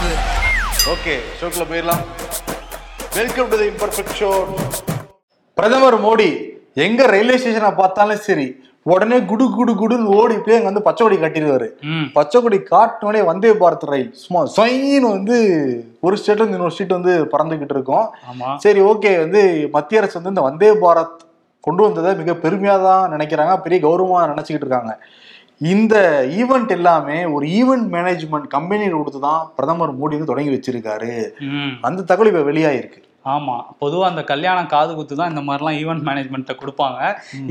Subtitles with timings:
[0.00, 0.18] மாறுது
[0.92, 2.02] ஓகே ஷோக்குள்ள போயிடலாம்.
[3.16, 4.30] Welcome to the imperfect show
[5.56, 6.28] பிரதமர் மோடி
[6.84, 8.46] எங்க ரயில்வே ஸ்டேஷனை பார்த்தாலும் சரி
[8.92, 11.66] உடனே குடு குடு குடுன்னு ஓடி போய் அங்க வந்து பச்சை கொடி கட்டிடுவாரு
[12.44, 14.10] கொடி காட்டினோடனே வந்தே பாரத் ரயில்.
[14.22, 15.36] சும்மா சொயின்னு வந்து
[16.06, 18.06] ஒரு ஸ்டேட்ல இருந்து இன்னொரு ஸ்டேட் வந்து பறந்துகிட்டு இருக்கோம்.
[18.64, 19.42] சரி ஓகே வந்து
[19.76, 21.18] மத்திய அரசு வந்து இந்த வந்தே பாரத்
[21.66, 24.94] கொண்டு வந்ததை மிக பெருமையா தான் நினைக்கிறாங்க பெரிய கௌரவமா நினைச்சுக்கிட்டு இருக்காங்க.
[25.60, 25.94] இந்த
[26.40, 31.30] ஈவெண்ட் எல்லாமே ஒரு ஈவெண்ட் மேனேஜ்மெண்ட் கம்பெனி கொடுத்து தான் பிரதமர் மோடி வந்து தொடங்கி வச்சிருக்காரு.
[31.80, 33.00] அந்த தகவல் இப்ப வெளியாயிருக்கு.
[33.24, 33.54] ஆமா.
[33.80, 36.98] பொதுவா அந்த கல்யாணம் காது குத்து தான் இந்த மாதிரிலாம் ஈவெண்ட் மேனேஜ்மெண்ட்டை கொடுப்பாங்க.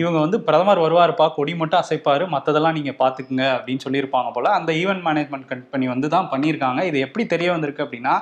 [0.01, 2.23] இவங்க வந்து பிரதமர் வருவாருப்பா கொடி மட்டும் அசைப்பாரு.
[2.35, 4.49] மத்ததெல்லாம் நீங்க பாத்துக்குங்க அப்படின்னு சொல்லியிருப்பாங்க போல.
[4.59, 6.83] அந்த ஈவெண்ட் மேனேஜ்மெண்ட் கம்பெனி வந்து தான் பண்ணியிருக்காங்க.
[6.89, 8.15] இது எப்படி தெரிய வந்திருக்கு அப்படின்னா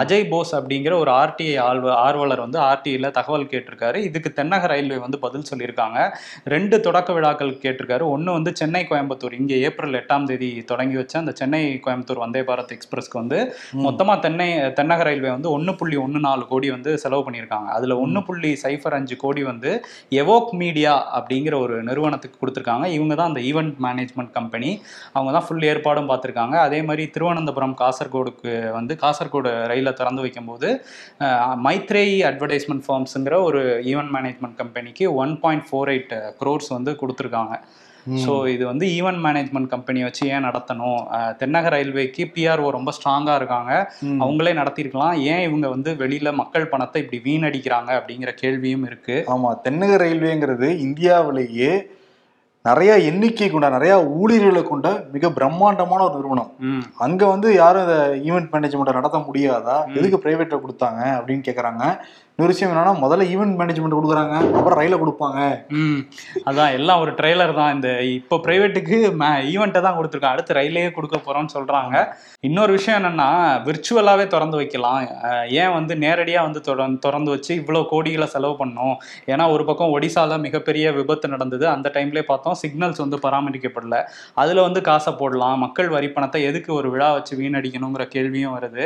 [0.00, 3.98] அஜய் போஸ் அப்படிங்கிற ஒரு ஆர்டிஐ ஆர்வ ஆர்வலர் வந்து ஆர்டிஐல தகவல் கேட்டிருக்காரு.
[4.08, 5.98] இதுக்கு தென்னக ரயில்வே வந்து பதில் சொல்லியிருக்காங்க.
[6.54, 8.04] ரெண்டு தொடக்க விழாக்கள் கேட்டிருக்காரு.
[8.14, 9.38] ஒன்று வந்து சென்னை கோயம்புத்தூர்.
[9.40, 13.40] இங்கே ஏப்ரல் எட்டாம் தேதி தொடங்கி வச்ச அந்த சென்னை கோயம்புத்தூர் வந்தே பாரத் எக்ஸ்பிரஸ்க்கு வந்து
[13.88, 14.48] மொத்தமா தென்னை
[14.78, 17.68] தென்னக ரயில்வே வந்து ஒன்று புள்ளி ஒன்று நாலு கோடி வந்து செலவு பண்ணியிருக்காங்க.
[17.76, 19.70] அதுல ஒன்று புள்ளி சைஃபர் அஞ்சு கோடி வந்து
[20.22, 22.86] எவோக் மீடியா அப்படிங்கிற ஒரு நிறுவனத்துக்கு கொடுத்துருக்காங்க.
[22.96, 24.70] இவங்க தான் அந்த ஈவெண்ட் மேனேஜ்மெண்ட் கம்பெனி.
[25.16, 26.56] அவங்க தான் ஃபுல் ஏற்பாடும் பார்த்துருக்காங்க.
[26.66, 30.70] அதே மாதிரி திருவனந்தபுரம் காசர்கோடுக்கு வந்து காசர்கோடு ரயிலை திறந்து வைக்கும்போது
[31.68, 37.54] மைத்ரேயி அட்வர்டைஸ்மெண்ட் ஃபார்ம்ஸுங்கிற ஒரு ஈவெண்ட் மேனேஜ்மெண்ட் கம்பெனிக்கு one point four eight crores வந்து கொடுத்துருக்காங்க.
[38.24, 41.00] ஸோ இது வந்து ஈவெண்ட் மேனேஜ்மெண்ட் கம்பெனி வச்சு ஏன் நடத்தணும்?
[41.40, 43.72] தென்னக ரயில்வேக்கு பிஆர்ஓ ரொம்ப ஸ்ட்ராங்காக இருக்காங்க.
[44.24, 49.18] அவங்களே நடத்தியிருக்கலாம் ஏன் இவங்க வந்து வெளியில மக்கள் பணத்தை இப்படி வீணடிக்கிறாங்க அப்படிங்கிற கேள்வியும் இருக்கு.
[49.36, 51.72] ஆமா தென்னக ரயில்வேங்கிறது இந்தியாவிலேயே
[52.64, 56.50] நிறைய எண்ணிக்கை கொண்ட நிறைய ஊழியர்களை கொண்ட மிக பிரம்மாண்டமான ஒரு நிறுவனம்.
[57.04, 57.96] அங்க வந்து யாரும் இந்த
[58.28, 59.76] ஈவெண்ட் மேனேஜ்மெண்ட் நடத்த முடியாதா?
[59.98, 61.82] எதுக்கு பிரைவேட்ல கொடுத்தாங்க அப்படின்னு கேக்குறாங்க.
[62.42, 65.40] இன்னொரு விஷயம் என்னன்னா முதல்ல ஈவெண்ட் மேனேஜ்மெண்ட் கொடுக்குறாங்க அப்புறம் ரயில கொடுப்பாங்க.
[65.80, 66.00] ம்
[66.48, 67.72] அதான் எல்லாம் ஒரு ட்ரெய்லர் தான்.
[67.76, 68.96] இந்த இப்போ ப்ரைவேட்டுக்கு
[69.52, 71.94] ஈவெண்ட்டை தான் கொடுத்துருக்கோம் அடுத்து ரயிலே கொடுக்க போறோம்னு சொல்றாங்க.
[72.48, 73.28] இன்னொரு விஷயம் என்னன்னா
[73.66, 74.98] விர்ச்சுவலாகவே திறந்து வைக்கலாம்.
[75.60, 76.62] ஏன் வந்து நேரடியாக வந்து
[77.06, 78.96] திறந்து வச்சு இவ்வளோ கோடிகளை செலவு பண்ணோம்?
[79.32, 81.64] ஏன்னா ஒரு பக்கம் ஒடிசால மிகப்பெரிய விபத்து நடந்தது.
[81.76, 84.02] அந்த டைம்லேயே பார்த்தோம் சிக்னல்ஸ் வந்து பராமரிக்கப்படல.
[84.44, 85.56] அதில் வந்து காசை போடலாம்.
[85.66, 88.84] மக்கள் வரி பணத்தை எதுக்கு ஒரு விழா வச்சு வீணடிக்கணுங்கிற கேள்வியும் வருது.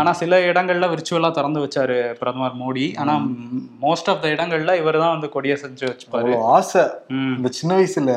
[0.00, 2.68] ஆனா சில இடங்கள்ல விர்ச்சுவலா திறந்து வச்சாரு பிரதமர் மோடி.
[2.96, 3.14] ஆனா
[3.82, 6.40] மோஸ்ட் ஆஃப் த இடங்கள்ல இவர் தான் வந்து கொடியை செஞ்சு வச்சுப்பாரு.
[6.42, 6.82] ஆசை.
[7.08, 8.12] இந்த சின்ன வயசுல.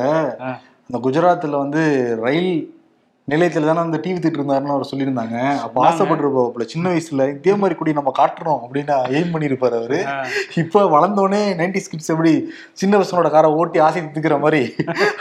[0.90, 2.82] அந்த குஜராத்ல வந்து ரயில்
[3.30, 5.56] நிலையத்துல தானே அந்த டிவி திட்டு இருந்தாருன்னு அவர் சொல்லியிருந்தாங்க.
[5.58, 10.06] அப்ப ஆசைப்பட்டிருப்பாப்புல சின்ன வயசுல இதே மாதிரி கூடி நம்ம காட்டுறோம் அப்படின்னு எய்ம் பண்ணியிருப்பாரு அவரு.
[10.56, 14.76] இப்ப வளர்ந்தோடனே நைன்டி ஸ்கிட்ஸ் எப்படி சின்ன பசங்களோட காரை ஓட்டி ஆசை தீத்துக்கிற மாதிரி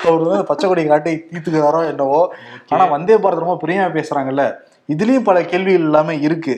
[0.05, 2.35] அவர் வந்து பச்சை கொடி காட்டி தீத்துக்கிறாரோ என்னவோ.
[2.69, 4.55] ஆனா வந்தே பாரத் ரொம்ப பிரியமா பேசுறாங்கல்ல.
[4.89, 6.55] இதுலயும் பல கேள்விகள் எல்லாமே இருக்கு.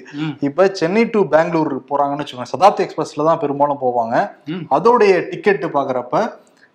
[0.49, 2.51] இப்ப சென்னை டு பெங்களூர் போறாங்கன்னு வச்சுக்கோங்க.
[2.55, 4.17] சதாப்தி எக்ஸ்பிரஸ்ல தான் பெரும்பாலும் போவாங்க.
[4.79, 6.25] அதோடைய டிக்கெட் பாக்குறப்ப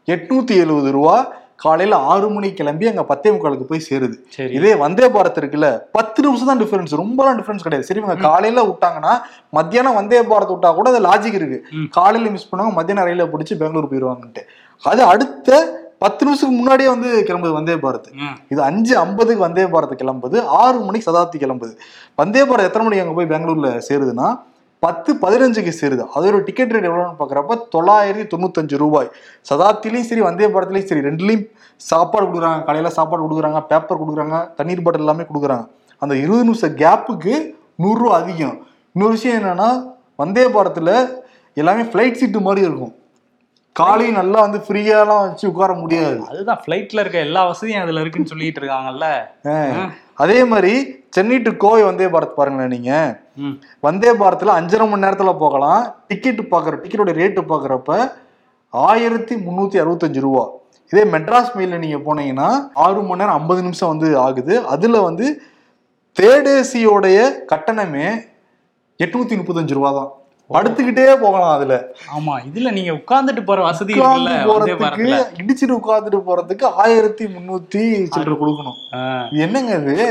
[0.07, 1.17] எட்நூத்தி எழுபது ரூபா
[1.63, 4.15] காலையில ஆறு மணிக்கு கிளம்பி அங்க பத்தே முக்காலுக்கு போய் சேருது.
[4.35, 4.53] சரி.
[4.57, 7.87] இதே வந்தே பாரத் இருக்குல்ல பத்து நிமிஷம் தான் டிஃபரன்ஸ் ரொம்பலாம் டிஃபரன்ஸ் கிடையாது.
[7.87, 9.13] சரி இவங்க காலையில விட்டாங்கன்னா
[9.57, 11.59] மத்தியானம் வந்தே பாரத் விட்டா கூட அது லாஜிக் இருக்கு.
[11.97, 14.43] காலையில மிஸ் பண்ணுவாங்க மத்தியானம் ரயில பிடிச்சி பெங்களூர் போயிருவாங்கன்ட்டு.
[14.83, 15.59] அது அடுத்த
[16.03, 18.09] பத்து நிமிஷத்துக்கு முன்னாடியே வந்து கிளம்புது வந்தே பாரத்.
[18.51, 20.37] இது அஞ்சு ஐம்பதுக்கு வந்தே பாரத் கிளம்புது.
[20.61, 21.73] ஆறு மணிக்கு சதாப்தி கிளம்புது.
[22.21, 24.27] வந்தே பாரத் எத்தனை மணிக்கு அங்க போய் பெங்களூர்ல சேருதுன்னா
[24.83, 26.03] பத்து பதினஞ்சுக்கு சேருது.
[26.17, 29.09] அதோட டிக்கெட் ரேட் எவ்வளோன்னு பார்க்குறப்ப தொள்ளாயிரத்தி தொண்ணூத்தஞ்சு ரூபாய்.
[29.49, 31.45] சதாப்திலையும் சரி வந்தே பாரத்லையும் சரி ரெண்டுலையும்
[31.89, 32.61] சாப்பாடு கொடுக்குறாங்க.
[32.67, 35.65] காலையில சாப்பாடு கொடுக்குறாங்க பேப்பர் கொடுக்குறாங்க தண்ணீர் பாட்டில் எல்லாமே கொடுக்குறாங்க.
[36.03, 37.33] அந்த இருபது நிமிஷம் கேப்புக்கு
[37.83, 38.55] நூறுரூவா அதிகம்.
[38.95, 39.69] இன்னொரு விஷயம் என்னன்னா
[40.21, 40.93] வந்தே பாரத்தில்
[41.61, 42.93] எல்லாமே ஃப்ளைட் சீட்டு மாதிரி இருக்கும்.
[43.79, 46.19] காலையும் நல்லா வந்து ஃப்ரீயாலாம் வச்சு உட்கார முடியாது.
[46.31, 49.07] அதுதான் ஃப்ளைட்ல இருக்க எல்லா வசதியும் அதுல இருக்குன்னு சொல்லிட்டு இருக்காங்கல்ல.
[50.23, 50.73] அதே மாதிரி
[51.15, 52.93] சென்னை டு கோவை வந்தே பாரத் பாருங்களேன் நீங்க.
[53.87, 55.83] வந்தே பாரத்ல அஞ்சரை மணி நேரத்துல போகலாம்.
[56.09, 57.91] டிக்கெட் பாக்குற டிக்கெட்டோட ரேட்டு பாக்குறப்ப
[58.73, 60.43] ஆயிரத்தி முந்நூத்தி அறுபத்தஞ்சு ரூபா.
[60.91, 62.49] இதே மெட்ராஸ் மெயில நீங்க போனீங்கன்னா
[62.83, 64.53] ஆறு மணி நேரம் ஐம்பது நிமிஷம் வந்து ஆகுது.
[64.73, 65.27] அதுல வந்து
[66.17, 67.17] தேர்ட் ஏசியோடைய
[67.51, 68.07] கட்டணமே
[68.99, 70.11] எட்நூத்தி முப்பத்தஞ்சு ரூபா தான்
[70.49, 71.75] படுத்துக்கிட்டே போகலாம் அதுல.
[72.17, 73.93] ஆமா இதுல நீங்க உட்கார்ந்துட்டு போற வசதி
[74.49, 75.09] போறதுக்கு
[75.41, 77.83] இடிச்சிட்டு உட்கார்ந்துட்டு போறதுக்கு ஆயிரத்தி முன்னூத்தி
[78.13, 78.79] சில்லற கொடுக்கணும்.
[79.45, 80.07] என்னங்க இது.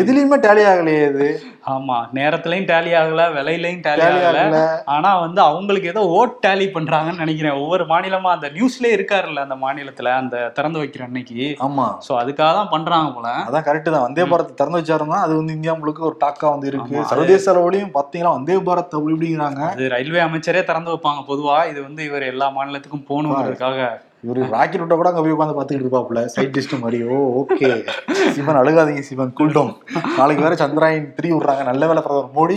[0.00, 1.28] எதுலயுமே டேலி ஆகலையே இது.
[1.74, 4.60] ஆமா நேரத்துலயும் டேலி ஆகல விலையிலயும் டேலி ஆகல.
[4.96, 7.58] ஆனா வந்து அவங்களுக்கு ஏதோ ஓட் டேலி பண்றாங்கன்னு நினைக்கிறேன்.
[7.62, 11.40] ஒவ்வொரு மாநிலமா அந்த நியூஸ்லயே இருக்காருல்ல அந்த மாநிலத்துல அந்த திறந்து வைக்கிற அன்னைக்கு.
[11.66, 11.88] ஆமா.
[12.06, 13.28] சோ அதுக்காக தான் பண்றாங்க போல.
[13.48, 14.06] அதான் கரெக்ட் தான்.
[14.06, 16.96] வந்தே பாரத் திறந்து வச்சாருன்னா அது வந்து இந்தியா முழுக்க ஒரு டாக்கா வந்து இருக்கு.
[17.12, 19.62] சர்வதேச அளவுலயும் பாத்தீங்கன்னா வந்தே பாரத் அப்படி இப்படிங்கிறாங்க.
[19.78, 21.20] அது ரயில்வே அமைச்சரே திறந்து வைப்பாங்க.
[21.30, 23.88] பொதுவா இது வந்து இவர் எல்லா மாநிலத்துக்கும் போகணுங்கிறதுக்காக
[24.26, 26.98] இவரு ராக்கெட் விட்ட கூட அங்க போய் உட்காந்து பாத்துக்கிட்டு இருப்பாப்ல சைட் டிஸ்ட் மாதிரி.
[27.04, 27.68] ஓ ஓகே
[28.36, 29.30] சிவன் அழுகாதீங்க சிவன்.
[29.40, 29.70] கூல்டோம்
[30.16, 31.64] நாளைக்கு வேற சந்திராயன் த்ரீ விடுறாங்க.
[31.64, 32.56] நல்ல வேலை பிரதமர் மோடி.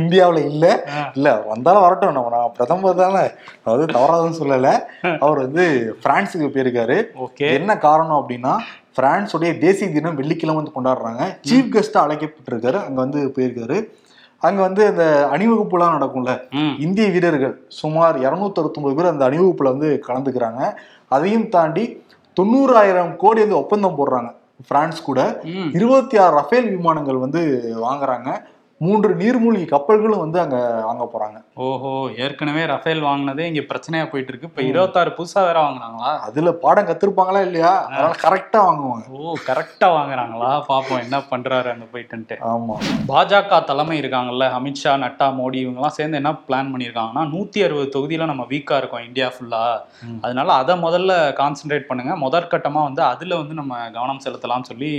[0.00, 0.84] இந்தியாவுல இல்ல.
[1.14, 2.12] இல்ல வந்தாலும் வரட்டும்.
[2.12, 3.24] நம்ம நான் பிரதமர் தானே.
[3.64, 4.70] அதாவது தவறாதுன்னு சொல்லல.
[5.18, 6.98] அவர் வந்து பிரான்ஸுக்கு போயிருக்காரு.
[7.26, 7.48] ஓகே.
[7.60, 8.54] என்ன காரணம் அப்படின்னா
[8.98, 11.22] பிரான்ஸுடைய தேசிய தினம் வெள்ளிக்கிழமை வந்து கொண்டாடுறாங்க.
[11.48, 12.80] சீஃப் கெஸ்டா அழைக்கப்பட்டிருக்காரு.
[12.84, 13.78] அங்க வந்து போயிருக்காரு.
[14.48, 16.32] அங்க வந்து அந்த அணிவகுப்புலாம் நடக்கும்ல.
[16.78, 20.62] இந்திய வீரர்கள் சுமார் இருநூத்தி அறுபத்தொன்பது பேர் அந்த அணிவகுப்புல வந்து கலந்துக்கிறாங்க.
[21.16, 21.84] அதையும் தாண்டி
[22.40, 24.30] தொண்ணூறாயிரம் கோடி வந்து ஒப்பந்தம் போடுறாங்க.
[24.68, 25.20] பிரான்ஸ் கூட.
[25.78, 27.42] இருபத்தி ஆறு ரஃபேல் விமானங்கள் வந்து
[27.84, 28.30] வாங்குறாங்க.
[28.80, 30.56] மூன்று நீர்மூழ்கி கப்பல்களும் வந்து அங்க
[30.86, 31.38] வாங்க போறாங்க.
[31.66, 31.90] ஓஹோ
[32.24, 36.10] ஏற்கனவே ரஃபேல் வாங்கினதே இங்க பிரச்சனையா போயிட்டு இருக்கு இப்ப இருபத்தாறு புதுசா வேற வாங்குனாங்களா?
[36.26, 37.70] அதுல பாடம் கத்திருப்பாங்களா இல்லையா?
[37.84, 39.04] அதனால கரெக்டா வாங்குவாங்க.
[39.18, 40.50] ஓ கரெக்டா வாங்குறாங்களா?
[40.68, 42.36] பாப்போம் என்ன பண்றாரு அங்க போயிட்டுன்ட்டு.
[42.50, 42.76] ஆமா.
[43.12, 48.46] பாஜக தலைமை இருக்காங்கல்ல அமித்ஷா நட்டா மோடி இவங்கெல்லாம் சேர்ந்து என்ன பிளான் பண்ணியிருக்காங்கன்னா நூத்தி அறுபது தொகுதியில நம்ம
[48.52, 49.62] வீக்கா இருக்கோம் இந்தியா ஃபுல்லா.
[50.20, 52.12] அதனால அதை முதல்ல கான்சென்ட்ரேட் பண்ணுங்க.
[52.26, 54.92] முதற்கட்டமா வந்து அதுல வந்து நம்ம கவனம் செலுத்தலாம்னு சொல்லி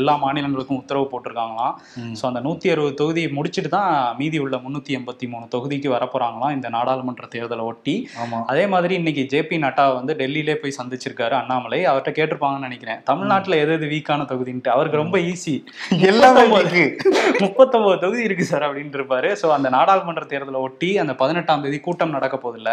[0.00, 1.76] எல்லா மாநிலங்களுக்கும் உத்தரவு போட்டிருக்காங்களாம்.
[2.20, 3.90] ஸோ அந்த நூத்தி அறுபது தொகுதி முடிச்சுட்டு தான்
[4.20, 7.94] மீதி உள்ள முன்னூத்தி எண்பத்தி மூணு தொகுதிக்கு வரப்போறாங்களாம் இந்த நாடாளுமன்ற தேர்தலை ஒட்டி.
[8.52, 11.80] அதே மாதிரி இன்னைக்கு ஜேபி நட்டா வந்து டெல்லியிலே போய் சந்திச்சிருக்காரு அண்ணாமலை.
[11.90, 13.00] அவர்கிட்ட கேட்டிருப்பாங்கன்னு நினைக்கிறேன்.
[13.10, 14.72] தமிழ்நாட்டுல எது எது வீக்கான தொகுதின்ட்டு.
[14.74, 15.56] அவருக்கு ரொம்ப ஈஸி
[16.10, 16.84] எல்லாமே இருக்கு
[17.44, 19.30] முப்பத்தொன்பது தொகுதி இருக்கு சார் அப்படின்ட்டு இருப்பாரு.
[19.42, 22.70] ஸோ அந்த நாடாளுமன்ற தேர்தலை ஒட்டி அந்த பதினெட்டாம் தேதி கூட்டம் நடக்க போதில்ல.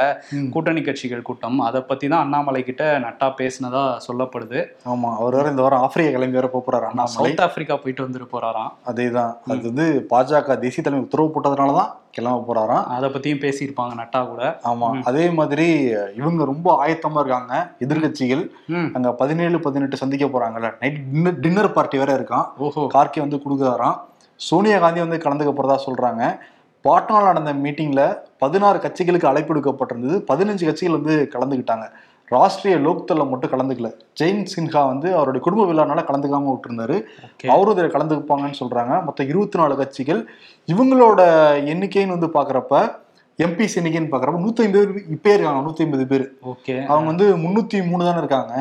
[0.56, 1.60] கூட்டணி கட்சிகள் கூட்டம்.
[1.68, 4.60] அதை பத்தி தான் அண்ணாமலை கிட்ட நட்டா பேசினதா சொல்லப்படுது.
[4.94, 5.10] ஆமா.
[5.20, 7.16] அவர் வேற இந்த வாரம் ஆப்பிரிக்கா கிளம்பி வர போறாரு அண்ணாமலை.
[7.18, 8.72] சவுத் ஆப்பிரிக்கா போயிட்டு வந்துட்டு போறாராம்.
[8.92, 9.34] அதேதான்.
[9.54, 12.86] அது வந்து பாஜக தேசிய தலைமை உத்தரவு போட்டதுனாலதான் கிளம்ப போறாராம்.
[12.96, 14.60] அதை பத்தியும் பேசியிருப்பாங்க நட்டா கூட.
[14.64, 15.68] ஆமா அதே மாதிரி
[16.16, 18.44] இவங்க ரொம்ப ஆயத்தமா இருக்காங்க எதிர்கட்சிகள்.
[18.94, 22.88] அங்க பதினேழு பதினெட்டு சந்திக்க போறாங்கல்ல நைட் டின்னர் டின்னர் பார்ட்டி வேற இருக்கான் ஓஹோ.
[22.94, 24.00] கார்கே வந்து கொடுக்குறாராம்
[24.36, 26.24] சோனியா காந்தி வந்து கலந்துக்க போறதா சொல்றாங்க.
[26.86, 28.04] பாட்னால நடந்த மீட்டிங்ல
[28.38, 30.16] பதினாறு கட்சிகளுக்கு அழைப்பு விடுக்கப்பட்டிருந்தது.
[30.32, 31.88] பதினஞ்சு கட்சிகள் வந்து கலந்துக்கிட்டாங்க.
[32.32, 33.90] ராஷ்டிரிய லோக்தல்ல மட்டும் கலந்துக்கல.
[34.22, 36.98] ஜெயின் சின்ஹா வந்து அவருடைய குடும்ப விழானால கலந்துக்காம விட்டுருந்தாரு.
[37.56, 39.04] அவரும் இதில் கலந்துப்பாங்கன்னு சொல்றாங்க.
[39.08, 40.22] மொத்தம் இருபத்தி நாலு கட்சிகள்.
[40.74, 41.22] இவங்களோட
[41.74, 43.00] எண்ணிக்கைன்னு வந்து பாக்குறப்ப
[43.44, 45.62] எம்பிஸ் எண்ணிக்கைன்னு பாக்குறப்ப நூத்தி ஐம்பது பேர் இப்பே இருக்காங்க.
[45.68, 46.26] நூத்தி ஐம்பது பேர்.
[46.52, 46.74] ஓகே.
[46.92, 48.54] அவங்க வந்து முன்னூத்தி மூணு தானே இருக்காங்க.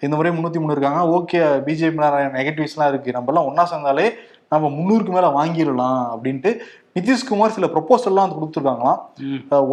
[0.00, 1.00] இந்த முறை முன்னூத்தி மூணு இருக்காங்க.
[1.18, 2.00] ஓகே பிஜேபி
[2.38, 3.14] நெகட்டிவ்ஸ்லாம் இருக்கு.
[3.16, 4.08] நம்ம எல்லாம் ஒன்னா சேர்ந்தாலே
[4.52, 6.52] நம்ம முந்நூறுக்கு மேல வாங்கிடலாம் அப்படின்ட்டு
[6.98, 9.00] நிதிஷ்குமார் சில ப்ரொபோசல்லாம் வந்து கொடுத்துருக்காங்களாம்.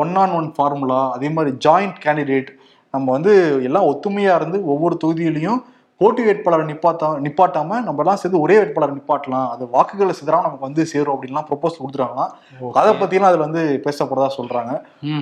[0.03, 2.49] ஒன் ஆன் ஒன் ஃபார்முலா அதே மாதிரி ஜாயிண்ட் கேண்டிடேட்
[2.97, 3.33] நம்ம வந்து
[3.69, 5.59] எல்லாம் ஒத்துமையா இருந்து ஒவ்வொரு தொகுதியிலையும்
[6.01, 9.47] போட்டி வேட்பாளரை நிப்பாத்தா நிப்பாட்டாம நம்ம எல்லாம் சேர்ந்து ஒரே வேட்பாளரை நிப்பாட்டலாம்.
[9.53, 12.33] அது வாக்குகளை சிதறாம நமக்கு வந்து சேரும் அப்படின்லாம் ப்ரொபோஸ் கொடுத்துருக்காங்களாம்
[12.81, 14.73] அதை பத்திலாம் அதுல வந்து பேசப்படுறதா சொல்றாங்க.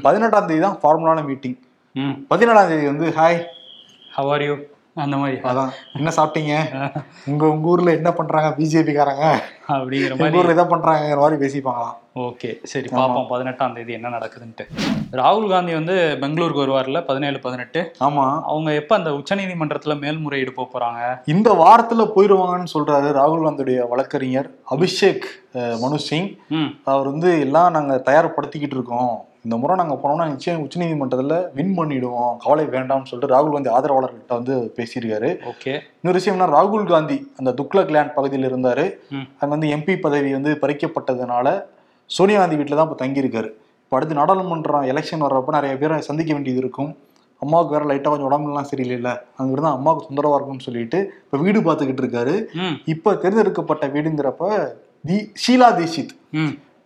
[0.07, 1.57] பதினெட்டாம் தேதி தான் ஃபார்முலான மீட்டிங்
[2.31, 3.39] பதினேழாம் தேதி வந்து ஹாய்
[4.17, 4.55] ஹவ் ஆர் யூ
[4.95, 5.37] அந்த மாதிரி.
[5.37, 5.71] அதான்.
[5.93, 6.53] என்ன சாப்பிட்டீங்க?
[7.25, 8.49] உங்க உங்க ஊர்ல என்ன பண்றாங்க?
[8.57, 9.25] பிஜேபி காரங்க.
[9.67, 10.37] அப்படிங்கிற மாதிரி.
[10.37, 11.97] ஊர்ல இதை பண்றாங்கிற மாதிரி பேசிப்பாங்களாம்.
[12.15, 14.65] ஓகே சரி பார்ப்போம் பதினெட்டாம் தேதி என்ன நடக்குதுன்ட்டு.
[15.11, 17.81] ராகுல் காந்தி வந்து பெங்களூருக்கு வருவார்ல பதினேழு பதினெட்டு.
[17.99, 18.41] ஆமா.
[18.43, 21.29] அவங்க எப்ப அந்த உச்சநீதிமன்றத்துல மேல்முறையீடு போக போறாங்க?
[21.29, 25.27] இந்த வாரத்துல போயிருவாங்கன்னு சொல்றாரு ராகுல் காந்தியுடைய வழக்கறிஞர் அபிஷேக்
[25.81, 26.29] மனு சிங்.
[26.83, 29.25] அவர் வந்து எல்லாம் நாங்க தயார்படுத்திக்கிட்டு இருக்கோம்.
[29.45, 32.31] இந்த முறை நாங்க போனோம்னா நிச்சயம் உச்சநீதிமன்றத்துல வின் பண்ணிடுவோம்.
[32.43, 35.29] கவலை வேண்டாம்னு சொல்லிட்டு ராகுல் காந்தி ஆதரவாளர்கிட்ட வந்து பேசியிருக்காரு.
[35.51, 35.73] ஓகே.
[35.99, 38.85] இன்னொரு விஷயம் என்ன ராகுல் காந்தி அந்த துக்லக் லேண்ட் பகுதியில் இருந்தாரு.
[39.39, 41.53] அங்க வந்து எம்பி பதவி வந்து பறிக்கப்பட்டதுனால
[42.09, 43.49] சோனியா காந்தி வீட்டில் தான் இப்போ தங்கியிருக்காரு.
[43.83, 46.91] இப்போ அடுத்து நாடாளுமன்றம் எலெக்ஷன் வர்றப்ப நிறைய பேரை சந்திக்க வேண்டியது இருக்கும்.
[47.41, 52.03] அம்மாவுக்கு வேற லைட்டாக கொஞ்சம் உடம்புலாம் சரியில்லைல்ல அங்க இருந்தா அம்மாவுக்கு தொந்தரவா இருக்கும்னு சொல்லிட்டு இப்போ வீடு பார்த்துக்கிட்டு
[52.05, 52.35] இருக்காரு.
[52.93, 54.45] இப்போ தேர்ந்தெடுக்கப்பட்ட வீடுங்கிறப்ப
[55.09, 56.13] தி ஷீலா தீஷித்.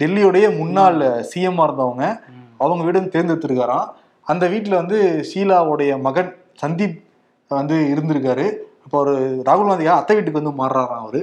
[0.01, 0.99] டெல்லியுடைய முன்னாள்
[1.31, 2.05] சிஎம்மா இருந்தவங்க.
[2.63, 3.87] அவங்க வீடும் தேர்ந்தெடுத்திருக்காராம்.
[4.31, 4.97] அந்த வீட்டில் வந்து
[5.29, 6.31] ஷீலாவுடைய மகன்
[6.63, 6.97] சந்தீப்
[7.59, 8.47] வந்து இருந்திருக்காரு.
[8.85, 9.13] இப்போ ஒரு
[9.47, 11.19] ராகுல் காந்தியா அத்தை வீட்டுக்கு வந்து மாறுறாராம் அவரு.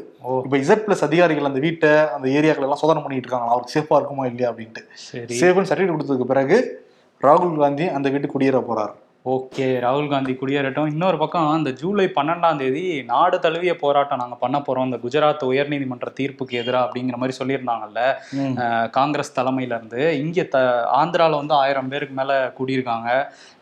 [0.46, 4.26] இப்போ இசட் பிளஸ் அதிகாரிகள் அந்த வீட்டை அந்த ஏரியாக்கள் எல்லாம் சோதனை பண்ணிட்டு இருக்காங்க அவருக்கு சேஃபா இருக்குமா
[4.30, 4.82] இல்லையா அப்படின்ட்டு.
[5.40, 6.58] சேஃப்னு சர்டிஃபிகேட் கொடுத்ததுக்கு பிறகு
[7.26, 8.94] ராகுல் காந்தி அந்த வீட்டுக்கு குடியேற போறாரு.
[9.26, 10.86] ஓகே ராகுல் காந்தி குடியேறட்டும்.
[10.86, 14.84] இன்னொரு பக்கம் இந்த ஜூலை பன்னெண்டாம் தேதி நாடு தழுவிய போராட்டம் நாங்க பண்ண போறோம்.
[14.84, 18.00] இந்த குஜராத் உயர்நீதிமன்ற தீர்ப்புக்கு எதிரா அப்படிங்கிற மாதிரி சொல்லியிருந்தாங்கல்ல.
[18.90, 20.58] காங்கிரஸ் தலைமையில இருந்து இங்க த
[20.94, 23.08] ஆந்திரால வந்து ஆயிரம் பேருக்கு மேல கூடியிருக்காங்க.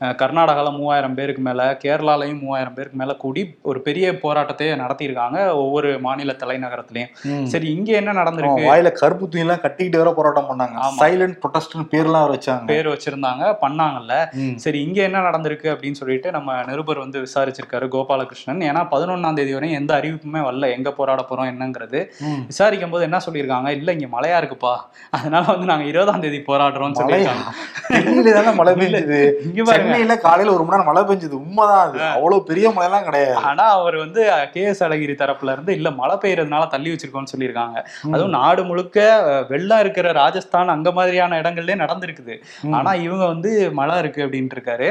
[0.00, 5.99] அஹ் கர்நாடகால மூவாயிரம் பேருக்கு மேல கேரளாலையும் மூவாயிரம் பேருக்கு மேல கூடி ஒரு பெரிய போராட்டத்தை நடத்தியிருக்காங்க ஒவ்வொரு
[6.00, 7.42] மாநில தலைநகரத்திலையும்.
[7.42, 8.68] சரி இங்க என்ன நடந்திருக்கு?
[8.71, 10.78] வாயில கருப்பு துணி எல்லாம் கட்டிக்கிட்டு வேற போராட்டம் பண்ணாங்க.
[11.00, 12.66] சைலண்ட் ப்ரொடெஸ்ட்னு பேர்லாம் வச்சாங்க.
[12.66, 14.28] பேர் வச்சிருந்தாங்க பண்ணாங்கல்ல.
[14.54, 15.52] சரி இங்க என்ன நடந்திருக்கு?
[15.62, 18.62] அப்படின்னு சொல்லிட்டு நம்ம நிருபர் வந்து விசாரிச்சிருக்காரு கோபாலகிருஷ்ணன்.
[18.68, 20.70] ஏன்னா பதினொன்னாம் தேதி வரையும் எந்த அறிவிப்புமே வரல.
[20.76, 22.00] எங்க போராட போறோம் என்னங்கிறது.
[22.46, 23.68] விசாரிக்கும் போது என்ன சொல்லியிருக்காங்க?
[23.68, 24.75] இல்ல இங்க மழையா இருக்குப்பா.
[25.11, 28.52] அதனால வந்து நாங்க இருபதாம் தேதி போராடுறோம்னு சொல்லியிருக்காங்க.
[28.54, 29.20] மழை பெஞ்சது?
[29.44, 31.37] இங்க சென்னையில காலையில ஒரு மணி நேரம் மழை பெஞ்சது.
[31.44, 32.00] உண்மைதான் அது.
[32.02, 33.34] அவ்வளவு பெரிய மழைலாம் கிடையாது.
[33.34, 37.78] ஆனா அவர் வந்து கே எஸ் அழகிரி தரப்புல இருந்து இல்ல மழை பெய்யறதுனால தள்ளி வச்சிருக்கோம்னு சொல்லியிருக்காங்க.
[38.12, 38.99] அதுவும் நாடு முழுக்க
[39.49, 42.34] வெள்ளம் இருக்கிற ராஜஸ்தான் அங்க மாதிரியான இடங்கள்லயே நடந்திருக்குது.
[42.70, 44.88] ஆனா இவங்க வந்து மழை இருக்கு அப்படின்ட்டு இருக்காரு.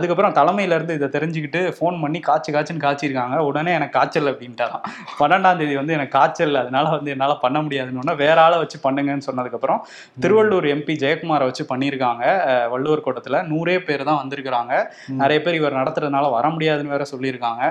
[0.00, 3.36] அதுக்கப்புறம் தலைமையில இருந்து இதை தெரிஞ்சுக்கிட்டு ஃபோன் பண்ணி காய்ச்சி காய்ச்சின்னு காய்ச்சிருக்காங்க.
[3.48, 4.84] உடனே எனக்கு காய்ச்சல் அப்படின்ட்டாராம்.
[5.20, 6.54] பன்னெண்டாம் தேதி வந்து எனக்கு காய்ச்சல்.
[6.62, 9.80] அதனால வந்து என்னால பண்ண முடியாதுன்னு வேற ஆளை வச்சு பண்ணுங்கன்னு சொன்னதுக்கப்புறம்
[10.22, 12.24] திருவள்ளூர் எம்பி ஜெயக்குமாரை வச்சு பண்ணியிருக்காங்க.
[12.72, 14.72] வள்ளுவர் கோட்டத்துல நூறே பேர் தான் வந்திருக்கிறாங்க.
[15.22, 17.62] நிறைய பேர் இவர் நடத்துறதுனால வர முடியாதுன்னு வேற சொல்லியிருக்காங்க.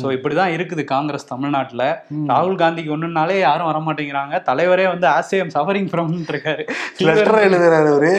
[0.00, 1.84] ஸோ இப்படிதான் இருக்குது காங்கிரஸ் தமிழ்நாட்டுல.
[2.32, 4.42] ராகுல் காந்திக்கு ஒண்ணுனாலே யாரும் வர மாட்டேங்கிறாங்க.
[4.50, 6.64] தலைவரே வந்து ஆசியம் சஃபரிங் ஃப்ரம் இருக்காரு.
[7.08, 8.12] லெட்டர் எழுதுறாரு அவரு.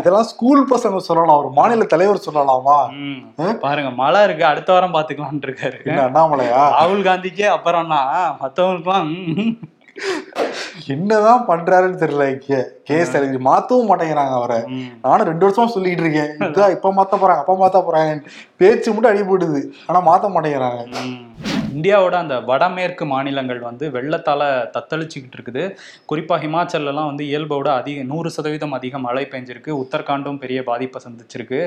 [0.00, 1.40] இதெல்லாம் ஸ்கூல் பசங்க சொல்லலாம்.
[1.42, 2.78] ஒரு மாநில தலைவர் சொல்லலாமா.
[3.64, 5.78] பாருங்க மழை இருக்கு அடுத்த வாரம் பாத்துக்கலாம்னு இருக்காரு.
[6.08, 6.60] அண்ணாமலையா?
[6.76, 8.02] ராகுல் காந்திக்கே அப்புறம்னா
[8.42, 9.10] மத்தவங்களுக்குலாம்
[10.94, 12.56] என்னதான் பண்றாருன்னு தெரியல கே
[12.88, 13.46] கே ஸ்டாலின்.
[13.48, 14.58] மாத்தவும் மாட்டேங்கிறாங்க அவரை.
[15.04, 16.32] நானும் ரெண்டு வருஷமா சொல்லிட்டு இருக்கேன்.
[16.50, 18.32] இதான் இப்ப மாத்த போறாங்க அப்ப மாத்த போறாங்க
[18.62, 20.82] பேச்சு மட்டும் அடிபடுது ஆனா மாத்த மாட்டேங்கிறாங்க.
[21.76, 25.64] இந்தியாவோட அந்த வடமேற்கு மாநிலங்கள் வந்து வெள்ளத்தால் தத்தளிச்சுக்கிட்டு இருக்குது.
[26.10, 29.72] குறிப்பாக ஹிமாச்சல்லாம் வந்து இயல்போட அதிக நூறு சதவீதம் அதிக மழை பெஞ்சிருக்கு.
[29.82, 31.60] உத்தரகாண்டும் பெரிய பாதிப்பை சந்திச்சிருக்கு.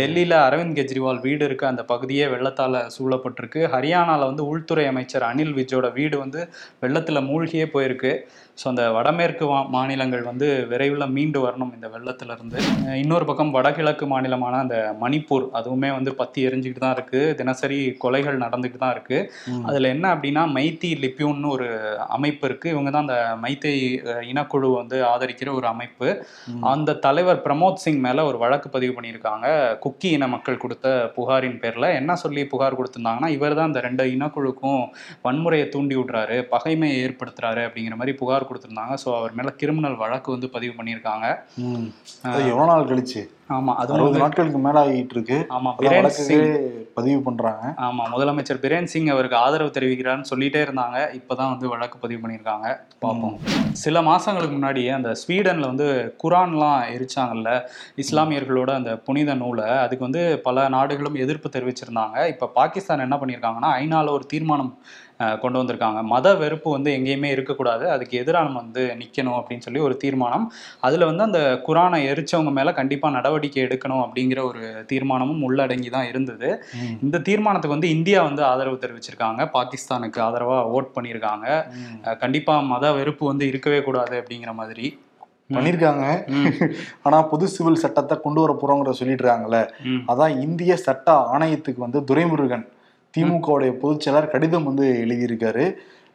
[0.00, 3.62] டெல்லியில் அரவிந்த் கெஜ்ரிவால் வீடு இருக்கு அந்த பகுதியே வெள்ளத்தால் சூழப்பட்டிருக்கு.
[3.74, 6.42] ஹரியானாவில் வந்து உள்துறை அமைச்சர் அனில் விஜோட வீடு வந்து
[6.84, 8.12] வெள்ளத்தில் மூழ்கியே போயிருக்கு.
[8.60, 12.58] ஸோ அந்த வடமேற்கு மாநிலங்கள் வந்து விரைவில் மீண்டு வரணும் இந்த வெள்ளத்திலிருந்து.
[13.02, 18.82] இன்னொரு பக்கம் வடகிழக்கு மாநிலமான அந்த மணிப்பூர் அதுவுமே வந்து பத்தி எரிஞ்சுக்கிட்டு தான் இருக்குது தினசரி கொலைகள் நடந்துக்கிட்டு
[18.84, 19.26] தான் இருக்குது
[19.64, 21.66] அதுல என்ன அப்படின்னா மைத்தி லிப்யூன்னு ஒரு
[22.08, 22.68] அமைப்பு இருக்கு.
[22.70, 23.72] இவங்க தான் அந்த மைத்தை
[24.30, 26.08] இனக்குழு வந்து ஆதரிக்கிற ஒரு அமைப்பு.
[26.72, 29.46] அந்த தலைவர் பிரமோத் சிங் மேல ஒரு வழக்கு பதிவு பண்ணியிருக்காங்க.
[29.84, 30.86] குக்கி இன மக்கள் கொடுத்த
[31.16, 31.94] புகாரின் பேர்ல.
[32.00, 34.82] என்ன சொல்லி புகார் கொடுத்திருந்தாங்கன்னா இவர் தான் அந்த ரெண்டு இனக்குழுக்கும்
[35.26, 38.94] வன்முறையை தூண்டி விடுறாரு பகைமையை ஏற்படுத்துறாரு அப்படிங்கிற மாதிரி புகார் கொடுத்திருந்தாங்க.
[39.04, 41.26] ஸோ அவர் மேல கிரிமினல் வழக்கு வந்து பதிவு பண்ணியிருக்காங்க.
[41.66, 41.88] ம்.
[42.34, 43.22] அது எவ்வளவு நாள் கழிச்சு?
[43.56, 45.36] ஆமா அதுவும் அறுபது நாட்களுக்கு மேல ஆகிட்டு இருக்கு.
[45.56, 46.46] ஆமா பிரேன் சிங்.
[46.96, 47.64] பதிவு பண்றாங்க.
[47.86, 50.98] ஆமா முதலமைச்சர் பிரேன் சிங் அவருக்கு ஆதரவு தெரிவிக்கிறான்னு சொல்லிட்டே இருந்தாங்க.
[51.18, 52.68] இப்போதான் வந்து வழக்கு பதிவு பண்ணியிருக்காங்க.
[53.04, 53.36] பார்ப்போம்.
[53.84, 55.88] சில மாசங்களுக்கு முன்னாடியே அந்த ஸ்வீடன்ல வந்து
[56.24, 57.50] குரான்லாம் எரிச்சாங்கல்ல
[58.04, 62.18] இஸ்லாமியர்களோட அந்த புனித நூலை அதுக்கு வந்து பல நாடுகளும் எதிர்ப்பு தெரிவிச்சிருந்தாங்க.
[62.34, 64.72] இப்போ பாகிஸ்தான் என்ன பண்ணியிருக்காங்கன்னா ஐநாவில் ஒரு தீர்மானம்
[65.40, 66.02] கொண்டு வந்திருக்காங்க.
[66.02, 67.90] மத வெறுப்பு வந்து எங்கேயுமே இருக்கக்கூடாது.
[67.90, 70.52] அதுக்கு எதிராக நம்ம வந்து நிக்கணும் அப்படின்னு சொல்லி ஒரு தீர்மானம்.
[70.80, 76.62] அதுல வந்து அந்த குரானை எரிச்சவங்க மேல கண்டிப்பா நடவடிக்கை எடுக்கணும் அப்படிங்கிற ஒரு தீர்மானமும் உள்ளடங்கி தான் இருந்தது.
[77.02, 79.50] இந்த தீர்மானத்துக்கு வந்து இந்தியா வந்து ஆதரவு தெரிவிச்சிருக்காங்க.
[79.52, 81.98] பாகிஸ்தானுக்கு ஆதரவா ஓட் பண்ணியிருக்காங்க ம்.
[82.04, 84.86] அஹ் கண்டிப்பா மத வெறுப்பு வந்து இருக்கவே கூடாது அப்படிங்கிற மாதிரி.
[85.54, 86.04] பண்ணிருக்காங்க.
[86.26, 86.54] ம்,
[87.02, 88.52] ஆனா புது சிவில் சட்டத்தை கொண்டு வர
[89.16, 89.58] இருக்காங்கல்ல.
[89.84, 92.64] ம், அதான் இந்திய சட்ட ஆணையத்துக்கு வந்து துரைமுருகன்
[93.16, 95.66] திமுகவுடைய பொதுச் செயலர் கடிதம் வந்து எழுதியிருக்காரு.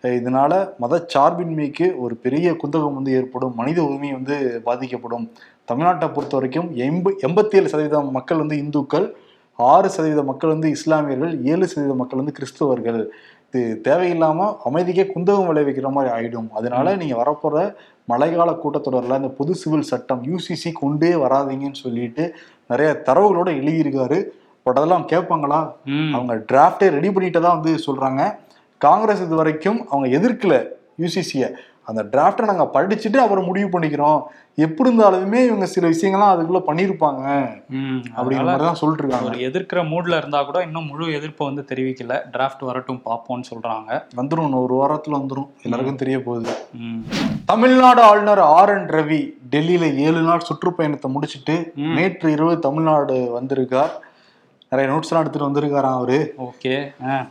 [0.03, 0.51] இதனால
[0.83, 4.35] மதச்சார்பின்மைக்கு ஒரு பெரிய குந்தகம் வந்து ஏற்படும் மனித உரிமை வந்து
[4.67, 5.25] பாதிக்கப்படும்.
[5.71, 9.05] தமிழ்நாட்டை பொறுத்த வரைக்கும் எண்ப எண்பத்தி ஏழு சதவீதம் மக்கள் வந்து இந்துக்கள்
[9.59, 13.01] ஆறு சதவீத மக்கள் வந்து இஸ்லாமியர்கள் ஏழு சதவீத மக்கள் வந்து கிறிஸ்தவர்கள்.
[13.47, 16.49] இது தேவையில்லாம அமைதிக்கே குந்தகம் விளைவிக்கிற மாதிரி ஆயிடும்.
[16.57, 17.55] அதனால நீங்க வரப்போற
[18.11, 22.23] மழைக்கால கூட்டத்தொடரில் இந்த பொது சிவில் சட்டம் யூசிசி கொண்டே வராதீங்கன்னு சொல்லிட்டு
[22.71, 24.19] நிறைய தரவுகளோட எழுதியிருக்காரு.
[24.65, 25.59] பட் அதெல்லாம் கேட்பாங்களா
[26.15, 28.21] அவங்க டிராஃப்டே ரெடி பண்ணிட்டு தான் வந்து சொல்றாங்க.
[28.77, 30.55] காங்கிரஸ் இது வரைக்கும் அவங்க எதிர்க்கல
[31.03, 31.49] யூசிசியை
[31.89, 34.19] அந்த டிராஃப்டை நாங்க படிச்சுட்டு அப்புறம் முடிவு பண்ணிக்கிறோம்.
[34.65, 37.23] எப்படி இருந்தாலுமே இவங்க சில விஷயங்கள்லாம் அதுக்குள்ள பண்ணியிருப்பாங்க.
[38.15, 42.17] அப்படிங்கிற மாதிரி தான் சொல்லிட்டு இருக்காங்க எதிர்க்கிற மூட்ல இருந்தா கூட இன்னும் முழு எதிர்ப்பை வந்து தெரிவிக்கல.
[42.33, 43.89] டிராஃப்ட் வரட்டும் பார்ப்போம்னு சொல்றாங்க.
[44.19, 44.47] வந்துரும்.
[44.49, 45.49] இன்னும் ஒரு வாரத்துல வந்துரும்.
[45.63, 46.53] எல்லாருக்கும் தெரிய போகுது.
[47.51, 49.21] தமிழ்நாடு ஆளுநர் ஆர் என் ரவி
[49.55, 51.57] டெல்லியில ஏழு நாள் சுற்றுப்பயணத்தை முடிச்சிட்டு.
[51.97, 53.93] நேற்று இரவு தமிழ்நாடு வந்திருக்கார்.
[54.71, 56.17] நிறைய நோட்ஸ் எல்லாம் எடுத்துட்டு வந்திருக்காராம் அவரு.
[56.37, 56.73] ஓகே.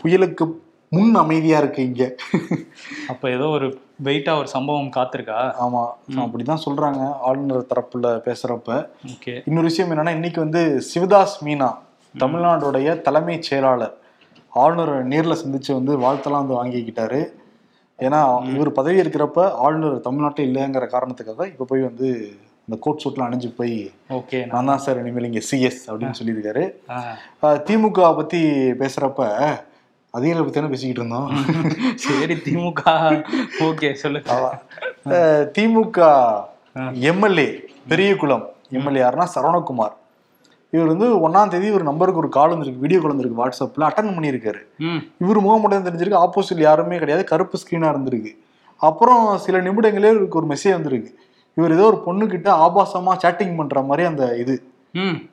[0.01, 0.45] புயலுக்கு
[0.93, 2.15] முன் அமைதியா இருக்கு இங்க.
[3.09, 3.67] அப்ப ஏதோ ஒரு
[4.05, 5.39] வெயிட்டா ஒரு சம்பவம் காத்திருக்கா?
[5.65, 5.83] ஆமா.
[6.17, 8.89] அப்படிதான் சொல்றாங்க ஆளுநர் தரப்புல பேசுறப்ப.
[9.07, 9.35] ஓகே.
[9.45, 11.71] இன்னொரு விஷயம் என்னன்னா இன்னைக்கு வந்து சிவதாஸ் மீனா
[12.15, 13.97] தமிழ்நாடுடைய தலைமைச் செயலாளர்
[14.53, 17.23] ஆளுநர் நேர்ல சந்திச்சு வந்து வாழ்த்தெல்லாம் வந்து வாங்கிக்கிட்டாரு.
[17.99, 18.21] ஏன்னா
[18.55, 22.09] இவர் பதவி இருக்கிறப்ப ஆளுநர் தமிழ்நாட்டில் இல்லைங்கிற காரணத்துக்காக இப்ப போய் வந்து
[22.71, 23.77] இந்த கோட் சூட்லாம் அணிஞ்சு போய்
[24.17, 26.65] ஓகே நான் தான் சார் இனிமேல் இங்க சிஎஸ் அப்படின்னு சொல்லியிருக்காரு.
[27.69, 28.41] திமுக பத்தி
[28.83, 29.27] பேசுறப்ப
[30.15, 31.29] அதிகாரிகளை பத்தி தானே பேசிக்கிட்டு இருந்தோம்.
[32.05, 32.83] சரி திமுக.
[33.61, 34.21] ஓகே சொல்லு.
[34.29, 35.99] Ah DMK
[37.11, 37.49] MLA
[37.89, 39.95] Periyakulam MLA யாருன்னா சரவணகுமார்.
[40.71, 44.63] இவர் வந்து ஒன்னாம் தேதி ஒரு நம்பருக்கு ஒரு கால் வந்திருக்கு வீடியோ கால் வந்திருக்கு வாட்ஸ்அப்ல அட்டன் பண்ணியிருக்காரு.
[45.25, 48.33] இவர் முகம் மட்டும் தெரிஞ்சிருக்கு ஆப்போசிட்ல யாருமே கிடையாது கருப்பு ஸ்கிரீனா இருந்திருக்கு.
[48.81, 51.11] அப்புறம் சில நிமிடங்களே இவருக்கு ஒரு மெசேஜ் வந்திருக்கு.
[51.59, 54.57] இவர் ஏதோ ஒரு பொண்ணுகிட்ட ஆபாசமா சேட்டிங் பண்ற மாதிரி அந்த இது.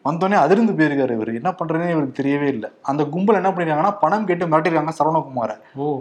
[0.08, 1.30] வந்தோடனே அதிர்ந்து போயிருக்காரு இவர்.
[1.40, 2.70] என்ன பண்றதுன்னு இவருக்கு தெரியவே இல்லை.
[2.90, 5.56] அந்த கும்பல் என்ன பண்ணிருக்காங்கன்னா பணம் கேட்டு மிரட்டிருக்காங்க சரவணகுமாரை.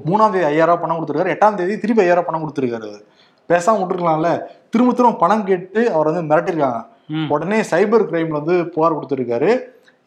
[0.09, 1.35] மூணாம் தேதி ஐயாயிரம் பணம் கொடுத்துருக்காரு.
[1.37, 3.05] எட்டாம் தேதி திருப்பி ஐயாயிரம் பணம் கொடுத்துருக்காரு அவர்
[3.51, 4.31] பேசாம விட்டுருக்கலாம்ல.
[4.73, 6.81] திரும்ப திரும்ப பணம் கேட்டு அவர் வந்து மிரட்டிருக்காங்க.
[7.35, 9.51] உடனே சைபர் கிரைம்ல வந்து புகார் கொடுத்துருக்காரு.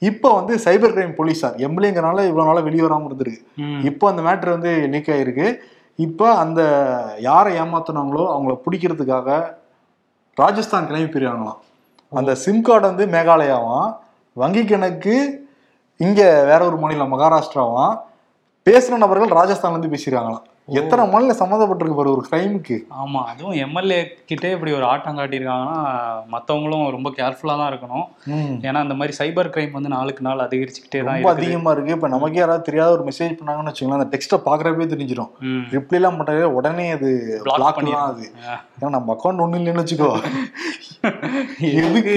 [0.01, 1.55] இப்போ வந்து சைபர் கிரைம் போலீஸார்.
[1.67, 3.41] எம்எல்ஏங்கிறனால இவ்வளவு நாளா வெளியே வராம இருந்திருக்கு.
[3.89, 5.47] இப்போ அந்த மேட்ரு வந்து லீக் ஆயிருக்கு.
[6.07, 6.61] இப்போ அந்த
[7.29, 9.39] யாரை ஏமாத்துனாங்களோ அவங்கள பிடிக்கிறதுக்காக
[10.43, 11.59] ராஜஸ்தான் கிளம்பி போயிருக்காங்களாம்.
[12.17, 13.89] அந்த சிம் கார்டு வந்து மேகாலயாவாம்.
[14.33, 15.15] வங்கி கணக்கு
[15.97, 17.85] இங்க வேற ஒரு மாநிலம் மகாராஷ்டிராவா
[18.69, 20.47] பேசுன நபர்கள் ராஜஸ்தான்ல இருந்து பேசியிருக்காங்களாம்
[20.79, 22.75] எத்தனை மாநிலம் சம்மந்தப்பட்டிருக்கு பாரு ஒரு கிரைமுக்கு?
[23.01, 23.97] ஆமா அதுவும் எம்எல்ஏ
[24.29, 25.77] கிட்டே இப்படி ஒரு ஆட்டம் காட்டியிருக்காங்கன்னா
[26.33, 28.05] மத்தவங்களும் ரொம்ப கேர்ஃபுல்லா தான் இருக்கணும்.
[28.67, 31.95] ஏன்னா இந்த மாதிரி சைபர் கிரைம் வந்து நாளுக்கு நாள் அதிகரிச்சுக்கிட்டே தான் ரொம்ப அதிகமா இருக்கு.
[31.97, 35.31] இப்ப நமக்கே யாராவது தெரியாத ஒரு மெசேஜ் பண்ணாங்கன்னு வச்சுக்கலாம் அந்த டெக்ஸ்ட்டை பாக்குறப்பே தெரிஞ்சிடும்.
[35.75, 37.09] ரிப்ளை எல்லாம் பண்ணவே உடனே அது
[37.47, 37.81] பிளாக்.
[37.89, 38.27] தான் அது
[38.77, 40.11] ஏன்னா நம்ம அக்கௌண்ட் ஒண்ணு இல்லைன்னு வச்சுக்கோ.
[41.79, 42.15] எதுக்கு.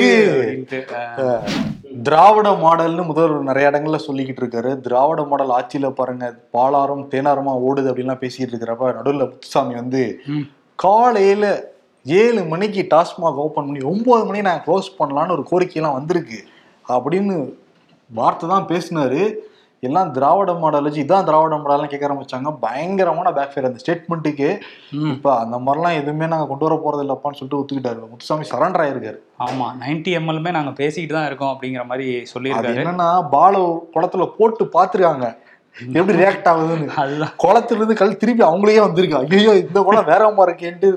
[2.02, 4.80] திராவிட மாடல்னு முதல்வர் நிறைய இடங்கள்ல சொல்லிக்கிட்டு இருக்காரு.
[4.80, 10.20] திராவிட மாடல் ஆட்சியில பாருங்க பாலாரம் தேனாரமா ஓடுது அப்படின்லாம் பேசிட்டு இருக்கிறப்ப நடுவில் முத்துசாமி வந்து.
[10.74, 11.70] காலையில
[12.04, 16.44] ஏழு மணிக்கு டாஸ்மாக் ஓபன் பண்ணி ஒன்பது மணி நான் க்ளோஸ் பண்ணலான்னு ஒரு கோரிக்கையெல்லாம் வந்திருக்கு.
[16.88, 17.54] அப்படின்னு
[18.10, 19.34] வார்த்தை தான் பேசினாரு.
[19.86, 22.50] எல்லாம் திராவிட மாடல் வச்சு இதான் திராவிட மாடல்லாம் கேட்க ஆரம்பிச்சாங்க.
[22.64, 24.48] பயங்கரமான பேக் ஃபேர் அந்த ஸ்டேட்மெண்ட்டுக்கு.
[25.14, 28.10] இப்ப அந்த மாதிரிலாம் எதுவுமே நாங்க கொண்டு வர போறது இல்லப்பான்னு சொல்லிட்டு ஒத்துக்கிட்டாரு.
[28.12, 29.18] முத்துசாமி சரண்டர் ஆயிருக்காரு.
[29.46, 32.80] ஆமா நைன்டி எம்எல்மே நாங்க பேசிக்கிட்டு தான் இருக்கோம் அப்படிங்கிற மாதிரி சொல்லியிருக்காரு.
[32.84, 33.64] என்னன்னா பால
[33.96, 35.28] குளத்துல போட்டு பாத்துருக்காங்க.
[35.98, 36.88] எப்படி ரியாக்ட் ஆகுதுன்னு.
[37.02, 37.36] அதுதான்.
[37.44, 39.20] குளத்துல இருந்து கல் திருப்பி அவங்களையே வந்திருக்கு.
[39.38, 40.90] ஐயோ இந்த குளம் வேற மாதிரி இருக்கேன்ட்டு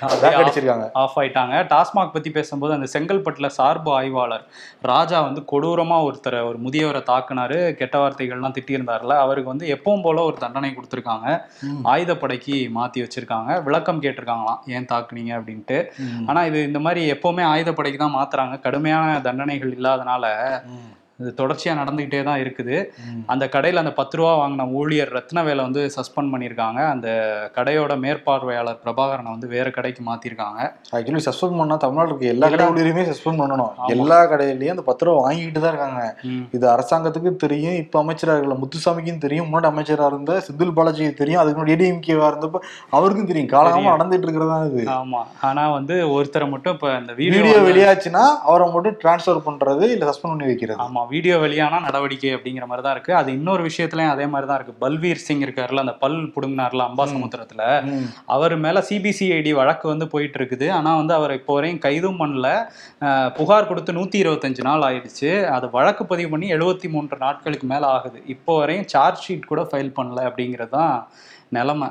[0.00, 0.90] பேக் அடிச்சிருக்காங்க.
[0.92, 1.54] ஆஃப் ஆயிட்டாங்க.
[1.72, 4.44] டாஸ்மாக் பத்தி பேசும்போது அந்த செங்கல்பட்டுல சார்பு ஆய்வாளர்
[4.82, 7.72] ராஜா வந்து கொடூரமா ஒருத்தரை ஒரு முதியவரை தாக்குனாரு.
[7.72, 9.16] கெட்ட வார்த்தைகள்லாம் திட்டியிருந்தாருல.
[9.18, 11.40] அவருக்கு வந்து எப்பவும் போல ஒரு தண்டனை கொடுத்துருக்காங்க.
[11.84, 13.62] ஆயுதப்படைக்கு மாத்தி வச்சிருக்காங்க.
[13.62, 14.58] விளக்கம் கேட்டிருக்காங்களாம்.
[14.66, 15.32] ஏன் தாக்குனீங்க?
[15.40, 15.78] அப்படின்ட்டு.
[16.26, 18.60] ஆனா இது இந்த மாதிரி எப்பவுமே ஆயுதப்படைக்கு தான் மாத்துறாங்க.
[18.60, 20.26] கடுமையான தண்டனைகள் இல்லாதனால.
[21.20, 22.76] இது தொடர்ச்சியா நடந்துகிட்டே தான் இருக்குது.
[23.32, 26.80] அந்த கடையில் அந்த பத்து ரூபா வாங்கின ஊழியர் ரத்னவேலை வந்து சஸ்பெண்ட் பண்ணியிருக்காங்க.
[26.94, 27.08] அந்த
[27.56, 30.60] கடையோட மேற்பார்வையாளர் பிரபாகரனை வந்து வேற கடைக்கு மாத்திருக்காங்க.
[30.96, 33.72] ஆக்சுவலி சஸ்பெண்ட் பண்ணா தமிழ்நாடு இருக்க எல்லா கடை ஊழியரையுமே சஸ்பெண்ட் பண்ணணும்.
[33.94, 36.02] எல்லா கடையிலயும் அந்த பத்து ரூபா வாங்கிட்டு தான் இருக்காங்க.
[36.58, 41.60] இது அரசாங்கத்துக்கு தெரியும் இப்ப அமைச்சரா இருக்கல முத்துசாமிக்கும் தெரியும் முன்னாடி அமைச்சரா இருந்த செந்தில் பாலாஜிக்கு தெரியும் அதுக்கு
[41.60, 42.62] முன்னாடி ஏடிஎம்கேவா இருந்தப்ப
[42.98, 43.50] அவருக்கும் தெரியும்.
[43.56, 43.94] காலகாலமா தெரியும்.
[43.96, 44.84] நடந்துட்டு இருக்கிறதா இது.
[44.98, 45.22] ஆமா.
[45.50, 50.50] ஆனா வந்து ஒருத்தரை மட்டும் இப்ப இந்த வீடியோ வெளியாச்சுன்னா அவரை மட்டும் டிரான்ஸ்ஃபர் பண்றது இல்ல சஸ்பெண்ட் பண்ணி
[50.52, 50.80] வைக்கிறது.
[50.86, 51.04] ஆமா.
[51.12, 53.12] வீடியோ வெளியானா நடவடிக்கை அப்படிங்கிற மாதிரி தான் இருக்கு.
[53.20, 54.74] அது இன்னொரு விஷயத்துலயும் அதே மாதிரி தான் இருக்கு.
[54.84, 58.06] பல்வீர் சிங் இருக்காருல அந்த பல் புடுங்கினார்ல அம்பாசமுத்திரத்துல ம்.
[58.34, 62.46] அவர் மேல சிபிசிஐடி வழக்கு வந்து போயிட்டு இருக்குது ஆனா வந்து அவர் இப்போ வரையும் கைதும் பண்ணல.
[63.38, 65.30] புகார் கொடுத்து நூத்தி இருபத்தஞ்சு நாள் ஆயிடுச்சு.
[65.56, 68.20] அது வழக்கு பதிவு பண்ணி எழுபத்தி மூன்று நாட்களுக்கு மேல ஆகுது.
[68.34, 70.94] இப்போ வரையும் சார்ஜ் ஷீட் கூட ஃபைல் பண்ணல அப்படிங்கிறது தான்
[71.58, 71.90] நிலைமை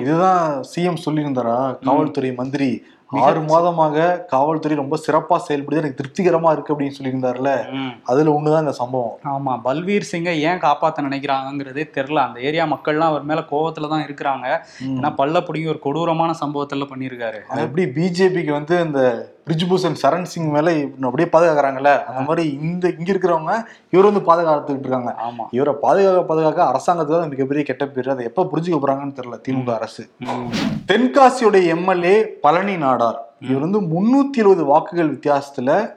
[0.00, 0.40] இதுதான்
[0.70, 1.54] சிஎம் சொல்லியிருந்தாரா?
[1.84, 2.68] காவல்துறை மந்திரி
[3.20, 5.80] ஆறு மாதமாக காவல்துறை ரொம்ப சிறப்பா செயல்படுது.
[5.82, 7.50] எனக்கு திருப்திகரமா இருக்கு அப்படின்னு சொல்லியிருந்தாருல.
[8.04, 9.18] அதுல ஒண்ணுதான் இந்த சம்பவம்.
[9.32, 12.14] ஆமா பல்வீர் சிங்கை ஏன் காப்பாத்த நினைக்கிறாங்கிறதே தெரியல.
[12.14, 14.46] அந்த ஏரியா மக்கள்லாம் அவர் மேல கோவத்துல தான் இருக்கிறாங்க.
[14.84, 17.40] ஏன்னா பல்ல பிடிங்கி ஒரு கொடூரமான சம்பவத்துல பண்ணியிருக்காரு.
[17.56, 19.00] எப்படி பிஜேபிக்கு வந்து இந்த
[19.46, 21.92] பிரிஜ்பூஷன் சரண் சிங் மேல அப்படியே பாதுகாக்கிறாங்கல்ல?
[22.08, 23.54] அந்த மாதிரி இந்த இங்க இருக்கிறவங்க
[23.90, 25.12] இவர் வந்து பாதுகாத்துக்கிட்டு இருக்காங்க.
[25.26, 25.44] ஆமா.
[25.50, 28.10] இவரை பாதுகாக்க பாதுகாக்க அரசாங்கத்துக்கு தான் மிகப்பெரிய கெட்ட பேர்.
[28.10, 30.04] அதை எப்ப புரிஞ்சுக்க போறாங்கன்னு தெரியல திமுக அரசு.
[30.92, 33.18] தென்காசியுடைய எம்எல்ஏ பழனி நாடார்.
[33.48, 35.92] இவர் வந்து முன்னூத்தி எழுபது வாக்குகள் வித்தியாசத்துல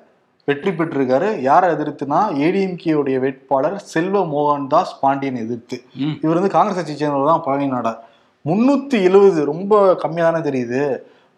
[0.45, 1.29] வெற்றி பெற்றிருக்காரு.
[1.41, 5.77] யாரை எதிர்த்துனா ஏடிஎம்கே உடைய வேட்பாளர் செல்வ மோகன்தாஸ் பாண்டியன் எதிர்த்து.
[6.23, 7.99] இவர் வந்து காங்கிரஸ் கட்சியை சேர்ந்தவர் தான் பழனி நாடார்.
[8.45, 10.81] முன்னூத்தி எழுபது ரொம்ப கம்மியா தானே தெரியுது.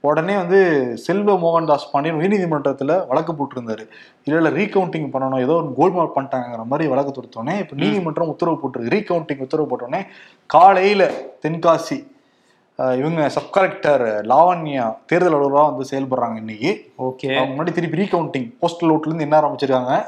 [0.01, 0.59] உடனே வந்து
[0.97, 3.85] செல்வ மோகன்தாஸ் பாண்டியன் உயர்நீதிமன்றத்துல வழக்கு போட்டிருந்தாரு.
[4.23, 8.93] இல்ல இல்ல ரீகவுண்டிங் பண்ணணும் ஏதோ ஒரு கோல்மால் பண்ணிட்டாங்கிற மாதிரி வழக்கு தொடுத்தோடனே இப்ப நீதிமன்றம் உத்தரவு போட்டிருக்கு.
[8.95, 10.01] ரீகவுண்டிங் உத்தரவு போட்டோடனே
[10.45, 11.11] காலையில
[11.45, 11.97] தென்காசி
[12.77, 16.91] இவங்க சப் கலெக்டர் லாவண்யா தேர்தல் அலுவலராக வந்து செயல்படுறாங்க இன்னைக்கு.
[16.97, 17.37] ஓகே.
[17.37, 20.01] அவங்க முன்னாடி திருப்பி ரீகவுண்டிங் போஸ்டல் ஓட்டுல இருந்து என்ன ஆரம்பிச்சிருக்காங்க.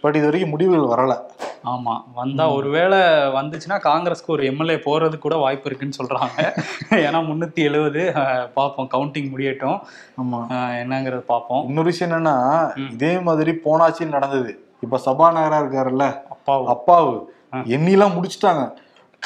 [0.00, 1.18] பட் இது வரைக்கும் முடிவுகள் வரல.
[1.64, 2.00] ஆமா.
[2.14, 6.58] வந்தா ஒருவேளை வந்துச்சுன்னா காங்கிரஸ்க்கு ஒரு எம்எல்ஏ போறது கூட வாய்ப்பு இருக்குன்னு சொல்றாங்க.
[6.90, 8.12] ஏன்னா முன்னூத்தி எழுபது
[8.54, 9.82] பார்ப்போம் கவுண்டிங் முடியட்டும்.
[10.22, 10.36] ஆமா.
[10.82, 12.70] என்னங்கிறது பார்ப்போம் இன்னொரு விஷயம் என்னன்னா.
[12.92, 14.64] இதே மாதிரி போனாச்சின்னு நடந்தது.
[14.80, 16.20] இப்ப சபாநாயகரா இருக்காருல்ல.
[16.46, 17.20] அப்பாவு.
[17.54, 17.58] ஆ.
[17.58, 18.70] எண்ணிலாம் முடிச்சிட்டாங்க.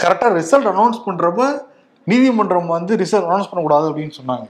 [0.03, 1.61] கரெக்டா ரிசல்ட் அனௌன்ஸ் பண்றப்ப
[2.11, 4.47] நீதிமன்றம் வந்து ரிசல்ட் அனௌன்ஸ் பண்ணக்கூடாது அப்படின்னு சொன்னாங்க.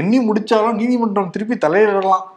[0.00, 2.28] எண்ணி முடிச்சாலும் நீதிமன்றம் திருப்பி தலையிடலாம்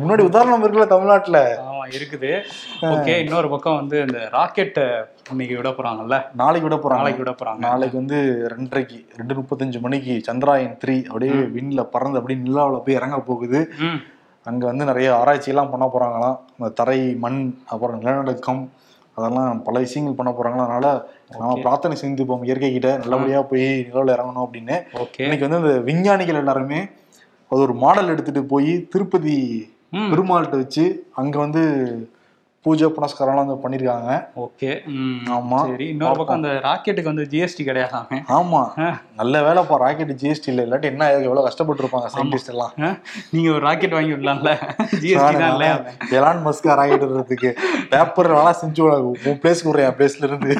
[0.00, 1.38] முன்னாடி உதாரணம் இருக்குல்ல தமிழ்நாட்டுல.
[1.68, 2.30] ஆமா இருக்குது.
[2.94, 4.80] ஓகே இன்னொரு பக்கம் வந்து இந்த ராக்கெட்
[5.32, 6.16] இன்னைக்கு விட போறாங்கல்ல?
[6.40, 7.00] நாளைக்கு விட போறாங்க.
[7.02, 7.62] நாளைக்கு விட போறாங்க.
[7.66, 8.18] நாளைக்கு வந்து
[8.52, 13.60] ரெண்டரைக்கு ரெண்டு முப்பத்தஞ்சு மணிக்கு சந்திராயன் த்ரீ அப்படியே விண்ல பறந்து அப்படியே நிலாவுல போய் இறங்க போகுது.
[14.46, 16.36] அங்க வந்து நிறைய ஆராய்ச்சி எல்லாம் பண்ண போறாங்களாம்.
[16.58, 17.40] இந்த தரை மண்
[17.72, 18.62] அப்புறம் நிலநடுக்கம்
[19.16, 20.68] அதெல்லாம் பல விஷயங்கள் பண்ண போறாங்களாம்.
[20.68, 20.86] அதனால
[21.30, 22.44] நாம பிரார்த்தனை செஞ்சுப்போம்.
[22.48, 24.76] இயற்கை கிட்ட நல்லபடியா போய் நிலவுல இறங்கணும் அப்படின்னு.
[25.24, 26.80] இன்னைக்கு வந்து இந்த விஞ்ஞானிகள் எல்லாருமே
[27.50, 29.38] அது ஒரு மாடல் எடுத்துட்டு போய் திருப்பதி
[30.12, 30.84] பெருமாள்கிட்ட வச்சு
[31.14, 31.62] அங்க வந்து
[32.64, 34.12] பூஜை புனஸ்காரம்லாம் வந்து பண்ணிருக்காங்க.
[34.44, 34.70] ஓகே
[35.34, 35.58] ஆமா.
[35.68, 35.84] சரி.
[35.92, 38.18] இன்னொரு பக்கம் அந்த ராக்கெட்டுக்கு வந்து ஜிஎஸ்டி கிடையாதாமே.
[38.36, 38.62] ஆமா.
[39.20, 42.72] நல்ல வேலைப்பா ராக்கெட் ஜிஎஸ்டி இல்ல இல்லாட்டி என்ன எவ்வளவு கஷ்டப்பட்டு இருப்பாங்க சயின்டிஸ்ட் எல்லாம்?
[43.34, 44.52] நீங்க ஒரு ராக்கெட் வாங்கி விடலாம்ல?
[45.04, 45.76] ஜிஎஸ்டி தான் இல்லையா?
[46.18, 47.52] எலான் மஸ்கா ராக்கெட் விடுறதுக்கு.
[47.92, 48.82] பேப்பர் வேணா செஞ்சு.
[49.30, 50.52] உன் பிளேஸ்க்கு விடுறேன் பிளேஸ்ல இருந்து.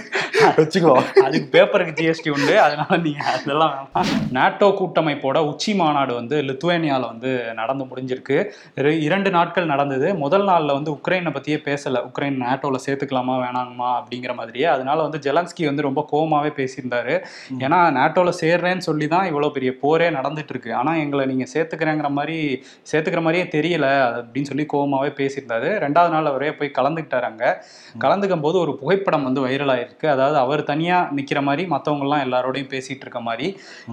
[0.49, 1.21] வச்சுக்கோ.
[1.21, 2.61] அதுக்கு பேப்பருக்கு ஜிஎஸ்டி உண்டு.
[2.61, 4.05] அதனால நீங்க அதெல்லாம் வேணாம்.
[4.31, 8.51] நாட்டோ கூட்டமைப்போட உச்சி மாநாடு வந்து லித்துவேனியால வந்து நடந்து முடிஞ்சிருக்கு.
[8.77, 10.15] இரு- இரண்டு நாட்கள் நடந்தது.
[10.15, 12.03] முதல் நாள்ல வந்து உக்ரைனை பத்தியே பேசல.
[12.05, 14.65] உக்ரைன் நாட்டோல சேர்த்துக்கலாமா வேணாமா அப்படிங்கிற மாதிரியே.
[14.65, 17.25] அதனால வந்து ஜெலன்ஸ்கி வந்து ரொம்ப கோவமாவே பேசியிருந்தாரு.
[17.59, 22.65] ஏன்னா நாட்டோல சேர்றேன்னு சொல்லி தான் இவ்வளவு பெரிய போரே நடந்துட்டு இருக்கு ஆனா எங்களை நீங்க சேர்த்துக்கிறேங்கிற மாதிரி
[22.93, 25.65] சேர்த்துக்கிற மாதிரியே தெரியல அப்படின்னு சொல்லி கோவமாவே பேசியிருந்தாரு.
[25.65, 27.65] ரெண்டாவது நாள் அவரே போய் கலந்துக்கிட்டாரு அங்க.
[28.01, 30.07] கலந்துக்கும் போது ஒரு புகைப்படம் வந்து வைரல் ஆயிருக்கு.
[30.07, 33.47] அதாவது அவர் தனியா நிக்கிற மாதிரி மத்தவங்க எல்லாம் எல்லாரோடையும் பேசிட்டு இருக்க மாதிரி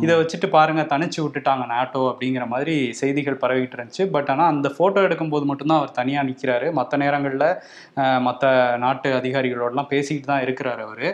[0.03, 4.05] இதை வச்சுட்டு பாருங்க தனிச்சு விட்டுட்டாங்க நாட்டோ அப்படிங்கிற மாதிரி செய்திகள் பரவிட்டு இருந்துச்சு.
[4.15, 6.67] பட் ஆனா அந்த போட்டோ எடுக்கும்போது மட்டும்தான் அவர் தனியா நிக்கிறாரு.
[6.79, 7.47] மற்ற நேரங்கள்ல
[8.27, 8.43] மத்த
[8.85, 11.09] நாட்டு அதிகாரிகளோடலாம் பேசிட்டு தான் இருக்கிறாரு அவரு.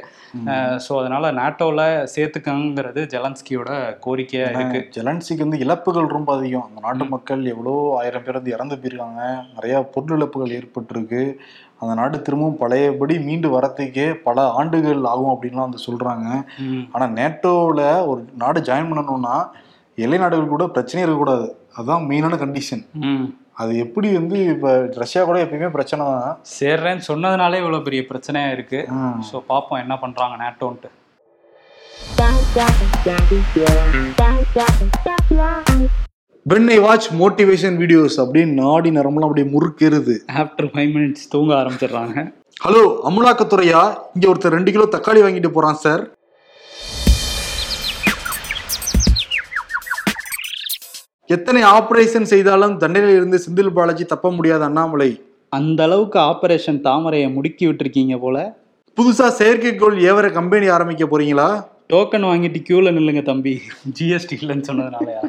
[0.87, 1.81] ஸோ அதனால நாட்டோல
[2.15, 3.71] சேர்த்துக்கங்கிறது ஜெலன்ஸ்கியோட
[4.05, 4.81] கோரிக்கையா இருக்கு.
[4.97, 6.67] ஜெலன்சிக்கு வந்து இழப்புகள் ரொம்ப அதிகம்.
[6.69, 9.23] அந்த நாட்டு மக்கள் எவ்வளோ ஆயிரம் பேர் வந்து இறந்து போயிருக்காங்க.
[9.55, 11.23] நிறைய பொருள் இழப்புகள் ஏற்பட்டிருக்கு.
[11.81, 16.27] அந்த நாடு திரும்பவும் பழையபடி மீண்டு வரத்துக்கே பல ஆண்டுகள் ஆகும் அப்படின்லாம் வந்து சொல்றாங்க.
[16.59, 16.83] ம்.
[16.91, 19.35] ஆனா நேட்டோவில் ஒரு நாடு ஜாயின் பண்ணணும்னா
[19.97, 21.47] எல்லை நாடுகள் கூட பிரச்சனை இருக்கக்கூடாது.
[21.75, 22.83] அதுதான் மெயினான கண்டிஷன்
[23.53, 26.37] அது எப்படி வந்து இப்போ ரஷ்யா கூட எப்பயுமே பிரச்சனை தான்.
[26.59, 28.81] சேர்றேன்னு சொன்னதுனாலே இவ்வளவு பெரிய பிரச்சனையா இருக்கு.
[28.99, 29.17] ம்.
[29.31, 30.91] ஸோ பார்ப்போம் என்ன பண்றாங்க நாட்டோன்ட்டு.
[36.51, 42.15] I வாட்ச் மோட்டிவேஷன் வீடியோஸ் அப்படின்னு நாடி நரம்பெல்லாம் அப்படியே முறுக்கேறுது ஆஃப்டர் ஃபைவ் மினிட்ஸ் தூங்க ஆரம்பிச்சிடுறாங்க.
[42.63, 43.81] ஹலோ அமலாக்கத்துறையா?
[44.15, 46.03] இங்க ஒருத்தர் ரெண்டு கிலோ தக்காளி வாங்கிட்டு போறான் சார்.
[51.37, 55.11] எத்தனை ஆபரேஷன் செய்தாலும் தண்டனையில் இருந்து செந்தில் பாலாஜி தப்ப முடியாத அண்ணாமலை.
[55.59, 58.37] அந்த அளவுக்கு ஆபரேஷன் தாமரையை முடுக்கி விட்டுருக்கீங்க போல.
[58.97, 61.49] புதுசா செயற்கைக்கோள் ஏவர கம்பெனி ஆரம்பிக்க போறீங்களா?
[61.93, 63.55] டோக்கன் வாங்கிட்டு கியூல நில்லுங்க தம்பி.
[63.99, 65.23] ஜிஎஸ்டி இல்லைன்னு சொன்னதுனாலயா?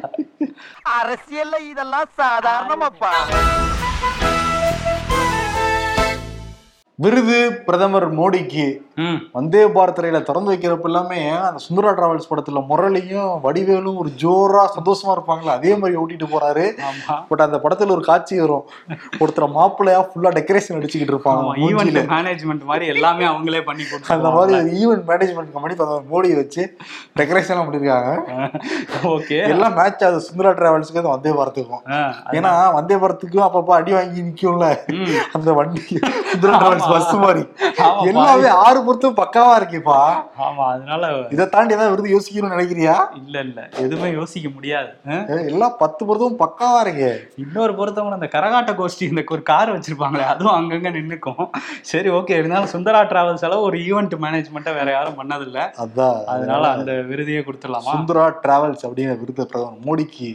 [0.97, 3.11] அரசியல்ல இதெல்லாம் சாதாரணமாப்பா.
[7.03, 8.65] விருது பிரதமர் மோடிக்கு.
[9.35, 15.11] வந்தே பாரத் ரயில திறந்து வைக்கிறப்ப எல்லாமே அந்த சுந்தரா டிராவல்ஸ் படத்துல முரளியும் வடிவேலும் ஒரு ஜோரா சந்தோஷமா
[15.15, 16.65] இருப்பாங்களா அதே மாதிரி ஓட்டிட்டு போறாரு.
[17.29, 18.65] பட் அந்த படத்துல ஒரு காட்சி வரும்.
[19.21, 21.55] ஒருத்தர் மாப்பிள்ளையா ஃபுல்லா டெக்கரேஷன் அடிச்சுக்கிட்டு இருப்பாங்க.
[21.67, 23.85] ஈவெண்ட் மேனேஜ்மெண்ட் மாதிரி எல்லாமே அவங்களே பண்ணி
[24.17, 26.65] அந்த மாதிரி ஒரு ஈவென்ட் மேனேஜ்மெண்ட் கம்பெனி பிரதமர் மோடி வச்சு
[27.21, 28.11] டெக்கரேஷன் பண்ணிருக்காங்க.
[29.15, 29.39] ஓகே.
[29.55, 31.83] எல்லாம் மேட்ச் ஆகுது சுந்தரா டிராவல்ஸ்க்கு அந்த வந்தே பாரத்துக்கும்.
[32.37, 34.69] ஏன்னா வந்தே பாரத்துக்கும் அப்பப்ப அடி வாங்கி நிக்கும்ல.
[35.37, 35.83] அந்த வண்டி
[36.33, 37.43] சுந்தரா டிராவல்ஸ் பஸ் மாதிரி.
[38.09, 39.99] எல்லாமே ஆறு பொறுத்தும் பக்காவா இருக்கேப்பா.
[40.47, 42.95] ஆமா அதனால இதை தாண்டி ஏதாவது விருது யோசிக்கணும்னு நினைக்கிறியா?
[43.21, 43.69] இல்ல இல்ல.
[43.77, 44.89] எதுவுமே யோசிக்க முடியாது.
[45.51, 47.11] எல்லாம் பத்து பொறுத்தும் பக்காவா இருக்கே.
[47.35, 51.43] இன்னொரு பொறுத்தவங்க அந்த கரகாட்ட கோஷ்டி இந்த ஒரு கார் வச்சிருப்பாங்களே அதுவும் அங்கங்க நின்னுக்கும்.
[51.81, 52.35] சரி ஓகே.
[52.41, 55.59] இருந்தாலும் சுந்தரா டிராவல்ஸ் எல்லாம் ஒரு ஈவெண்ட் மேனேஜ்மெண்ட்டை வேற யாரும் பண்ணதில்ல.
[55.85, 56.19] அதான்.
[56.25, 57.91] அதனால அந்த விருதையே கொடுத்துடலாமா?
[57.91, 60.31] சுந்தரா டிராவல்ஸ் அப்படிங்கிற விருது பிரதமர் மோடிக்கு.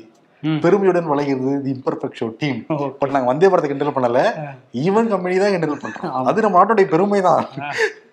[0.65, 2.59] பெருமையுடன் வழங்குறது the imperfect show team
[3.01, 4.21] but நாங்க வந்தே பாரத்தை கிண்டல் பண்ணல.
[4.85, 7.43] ஈவன் கம்பெனி தான் கிண்டல் பண்றோம் அது நம்ம நாட்டுடைய பெருமை தான்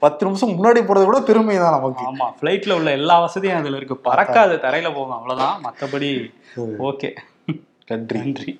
[0.06, 2.06] பத்து நிமிஷம் முன்னாடி போறது கூட பெருமை தான் நமக்கு.
[2.12, 3.98] ஆமா ஃபிளைட்ல உள்ள எல்லா வசதியும் அதுல இருக்கு.
[4.08, 5.56] பறக்காது தரையில போகும் அவ்வளவுதான்.
[5.68, 6.12] மத்தபடி
[6.90, 7.12] ஓகே
[7.92, 8.20] நன்றி.
[8.20, 8.52] நன்றி.